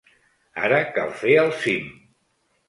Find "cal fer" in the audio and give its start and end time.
0.95-1.35